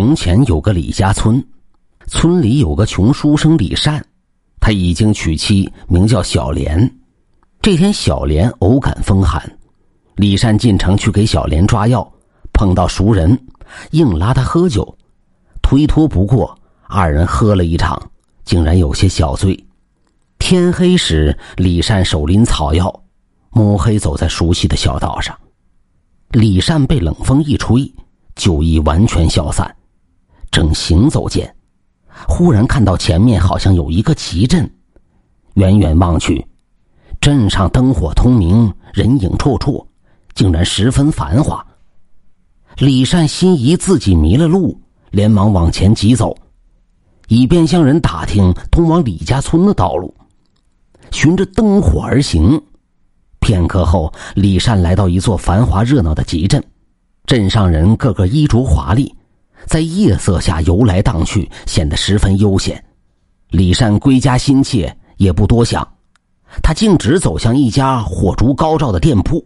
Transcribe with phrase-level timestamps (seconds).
[0.00, 1.44] 从前有个李家村，
[2.06, 4.00] 村里有个穷书生李善，
[4.60, 6.88] 他已经娶妻，名叫小莲。
[7.60, 9.42] 这天，小莲偶感风寒，
[10.14, 12.08] 李善进城去给小莲抓药，
[12.52, 13.36] 碰到熟人，
[13.90, 14.96] 硬拉他喝酒，
[15.62, 16.56] 推脱不过，
[16.86, 18.00] 二人喝了一场，
[18.44, 19.66] 竟然有些小醉。
[20.38, 23.02] 天黑时，李善手拎草药，
[23.50, 25.36] 摸黑走在熟悉的小道上。
[26.30, 27.92] 李善被冷风一吹，
[28.36, 29.74] 酒意完全消散，
[30.50, 31.54] 正行走间，
[32.26, 34.68] 忽然看到前面好像有一个集镇，
[35.54, 36.44] 远远望去，
[37.20, 39.84] 镇上灯火通明，人影绰绰，
[40.34, 41.64] 竟然十分繁华。
[42.78, 44.80] 李善心疑自己迷了路，
[45.10, 46.36] 连忙往前急走，
[47.26, 50.14] 以便向人打听通往李家村的道路。
[51.10, 52.60] 循着灯火而行。
[53.40, 56.62] 片刻后，李善来到一座繁华热闹的集镇，
[57.24, 59.14] 镇上人个个衣着华丽，
[59.68, 62.82] 在夜色下游来荡去，显得十分悠闲。
[63.50, 65.86] 李善归家心切，也不多想，
[66.62, 69.44] 他径直走向一家火烛高照的店铺。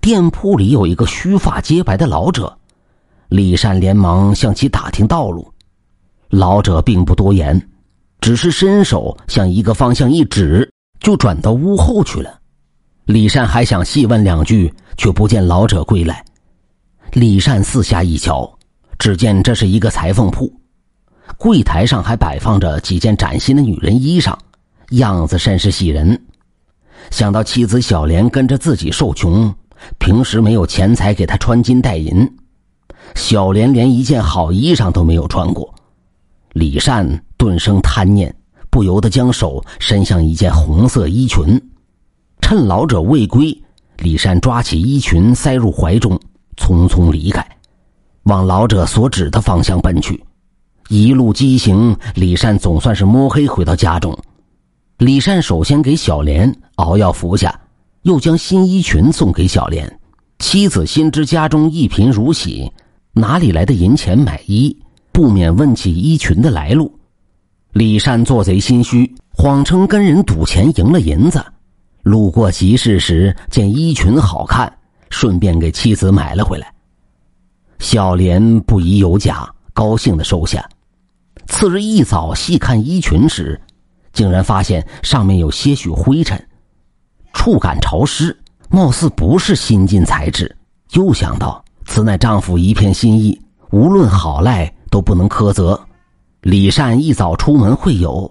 [0.00, 2.56] 店铺里有一个须发皆白的老者，
[3.28, 5.50] 李善连忙向其打听道路。
[6.28, 7.70] 老者并不多言，
[8.20, 12.38] 只是伸手向一个方向一指，就转到屋后去了。
[13.06, 16.22] 李善还想细问两句，却不见老者归来。
[17.12, 18.57] 李善四下一瞧，
[18.98, 20.52] 只见这是一个裁缝铺，
[21.36, 24.36] 柜台上还摆放着几件崭新的女人衣裳，
[24.90, 26.20] 样子甚是喜人。
[27.10, 29.54] 想到妻子小莲跟着自己受穷，
[29.98, 32.28] 平时没有钱财给她穿金戴银，
[33.14, 35.72] 小莲连一件好衣裳都没有穿过，
[36.52, 38.34] 李善顿生贪念，
[38.68, 41.60] 不由得将手伸向一件红色衣裙。
[42.40, 43.56] 趁老者未归，
[43.98, 46.18] 李善抓起衣裙塞入怀中，
[46.56, 47.46] 匆匆离开，
[48.28, 50.22] 往老者所指的方向奔去。
[50.88, 54.16] 一路疾行，李善总算是摸黑回到家中。
[54.98, 57.58] 李善首先给小莲熬药服下，
[58.02, 60.00] 又将新衣裙送给小莲。
[60.38, 62.70] 妻子心知家中一贫如洗，
[63.12, 64.76] 哪里来的银钱买衣，
[65.10, 66.92] 不免问起衣裙的来路。
[67.72, 71.44] 李善做贼心虚，谎称跟人赌钱赢了银子。
[72.02, 74.72] 路过集市时，见衣裙好看，
[75.10, 76.72] 顺便给妻子买了回来。
[77.78, 80.68] 小莲不疑有假，高兴的收下。
[81.46, 83.60] 次日一早细看衣裙时，
[84.12, 86.42] 竟然发现上面有些许灰尘，
[87.32, 88.36] 触感潮湿，
[88.68, 90.54] 貌似不是新进材质。
[90.92, 93.40] 又想到此乃丈夫一片心意，
[93.70, 95.78] 无论好赖都不能苛责。
[96.42, 98.30] 李善一早出门会友，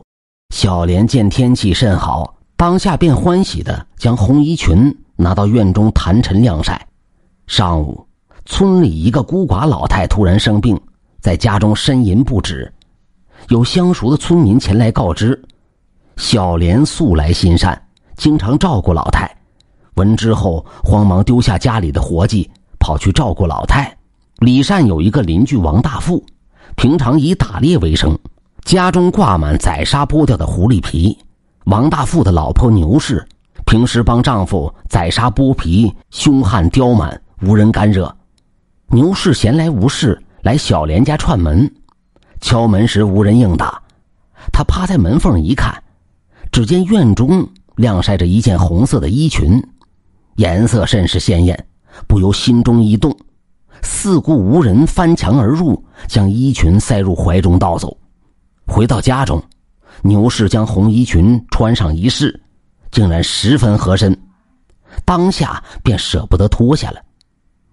[0.53, 2.36] 小莲见天气甚好。
[2.56, 6.88] 当下便欢喜的将红衣裙拿到院中坛陈晾晒。
[7.46, 8.06] 上午，
[8.50, 10.80] 村里一个孤寡老太突然生病，
[11.19, 12.72] 在家中呻吟不止。
[13.50, 15.40] 有相熟的村民前来告知，
[16.16, 17.80] 小莲素来心善，
[18.16, 19.30] 经常照顾老太。
[19.96, 22.50] 闻之后，慌忙丢下家里的活计，
[22.80, 23.96] 跑去照顾老太。
[24.38, 26.25] 李善有一个邻居王大富，
[26.78, 28.18] 平常以打猎为生，
[28.63, 31.16] 家中挂满宰杀剥掉的狐狸皮。
[31.66, 33.28] 王大富的老婆牛氏，
[33.66, 38.09] 平时帮丈夫宰杀剥皮，凶悍刁蛮，无人敢惹。
[38.90, 41.70] 牛氏闲来无事，来小莲家串门，
[42.40, 43.81] 敲门时无人应答，
[44.53, 45.84] 他趴在门缝一看，
[46.52, 49.62] 只见院中晾晒着一件红色的衣裙，
[50.36, 51.68] 颜色甚是鲜艳，
[52.08, 53.16] 不由心中一动，
[53.81, 57.96] 四顾无人，翻墙而入，将衣裙塞入怀中盗走。
[58.66, 59.42] 回到家中。
[60.04, 62.40] 牛氏将红衣裙穿上一试，
[62.92, 64.16] 竟然十分合身，
[65.04, 67.02] 当下便舍不得脱下了，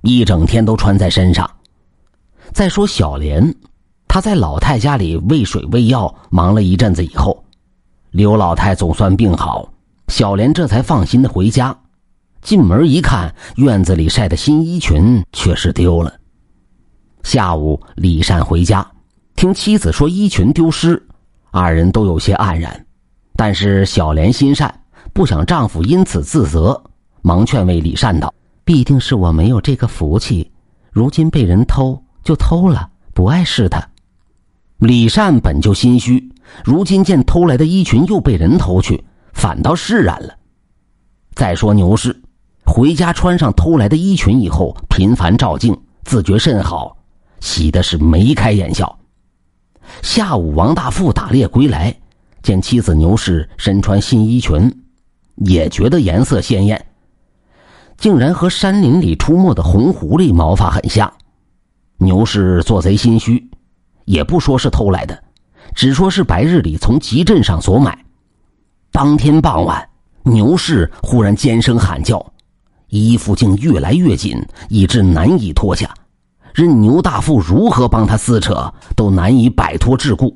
[0.05, 1.51] 一整天都穿在身上。
[2.53, 3.55] 再说小莲，
[4.07, 7.43] 她在老太家里喂水喂药，忙了一阵子以后，
[8.11, 9.67] 刘老太总算病好，
[10.09, 11.77] 小莲这才放心的回家。
[12.43, 16.13] 进门一看，院子里晒的新衣裙却是丢了。
[17.23, 18.87] 下午，李善回家，
[19.35, 21.03] 听妻子说衣裙丢失。
[21.51, 22.85] 二人都有些黯然，
[23.37, 24.83] 但是小莲心善，
[25.15, 26.79] 不想丈夫因此自责，
[27.23, 28.33] 忙劝慰李善道
[28.65, 30.51] ：“必定是我没有这个福气，
[30.91, 33.91] 如今被人偷就偷了，不碍事的。”
[34.79, 36.33] 李善本就心虚，
[36.65, 40.37] 如今见偷来的衣裙又被人偷去，反倒释然了。
[41.35, 42.23] 再说牛氏，
[42.65, 46.97] 回家穿上偷来的衣裙以后，频繁照镜，自觉甚好，
[47.41, 48.99] 喜的是眉开眼笑。
[50.03, 51.95] 下午，王大富打猎归来，
[52.43, 54.71] 见妻子牛氏身穿新衣裙，
[55.37, 56.87] 也觉得颜色鲜艳，
[58.05, 61.11] 竟然和山林里出没的红狐狸毛发很像。
[61.97, 63.49] 牛氏做贼心虚，
[64.05, 65.19] 也不说是偷来的，
[65.75, 67.99] 只说是白日里从集镇上所买。
[68.93, 69.89] 当天傍晚，
[70.23, 72.23] 牛氏忽然尖声喊叫，
[72.89, 75.89] 衣服竟越来越紧，以致难以脱下。
[76.53, 80.31] 任牛大富如何帮他撕扯，都难以摆脱桎梏。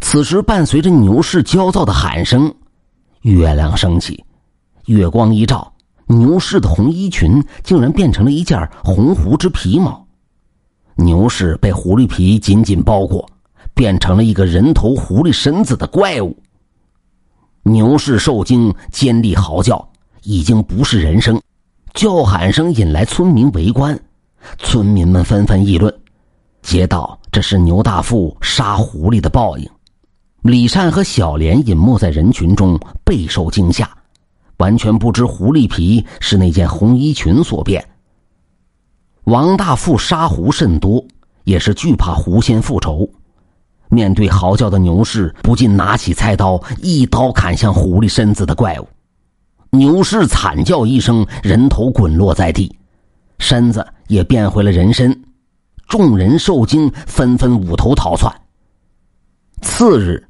[0.00, 2.50] 此时，伴随着牛氏焦躁的喊声，
[3.20, 4.24] 月亮升起，
[4.86, 5.70] 月光一照，
[6.08, 10.06] 牛氏的红衣裙竟然变成了一件红狐之皮毛。
[10.96, 13.24] 牛氏被狐狸皮紧紧包裹，
[13.74, 16.36] 变成了一个人头狐狸身子的怪物。
[17.62, 19.86] 牛氏受惊，尖利嚎叫，
[20.22, 21.40] 已经不是人声，
[21.92, 23.98] 叫喊声引来村民围观。
[24.56, 25.94] 村民们纷纷议论，
[26.62, 29.68] 皆道这是牛大富杀狐狸的报应。
[30.42, 33.90] 李善和小莲隐没在人群中，备受惊吓，
[34.58, 37.84] 完全不知狐狸皮是那件红衣裙所变。
[39.24, 41.04] 王大富杀狐甚多，
[41.44, 43.08] 也是惧怕狐仙复仇。
[43.88, 48.88] 面对嚎叫的牛氏，不禁拿起菜刀，一刀砍向狐狸身子的怪物。
[49.70, 52.74] 牛氏惨叫一声，人头滚落在地，
[53.38, 55.18] 身子也变回了人身。
[55.86, 58.30] 众人受惊，纷纷捂头逃窜。
[59.62, 60.22] 次日，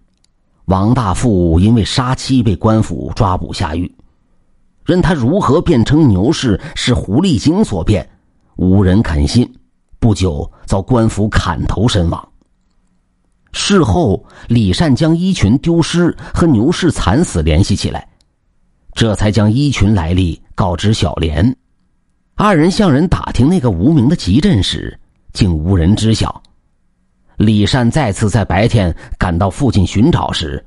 [0.66, 3.92] 王大富因为杀妻被官府抓捕下狱，
[4.88, 8.08] 任他如何辩称牛氏是狐狸精所变。
[8.56, 9.46] 无人肯信，
[9.98, 12.26] 不久遭官府砍头身亡。
[13.52, 18.08] 事后，李善将衣裙丢失和牛氏惨死联系起来，
[18.94, 21.54] 这才将衣裙来历告知小莲。
[22.34, 24.98] 二人向人打听那个无名的集镇时，
[25.34, 26.42] 竟无人知晓。
[27.36, 30.64] 李善再次在白天赶到附近寻找时，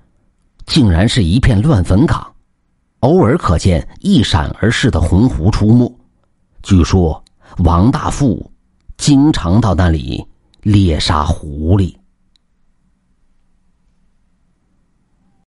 [0.68, 2.32] 竟然是一片乱坟岗，
[3.02, 5.94] 偶尔可见一闪而逝的红狐出没。
[6.64, 7.22] 据说。
[7.60, 8.50] 王大富
[8.98, 10.26] 经常到那里
[10.62, 11.94] 猎杀狐狸。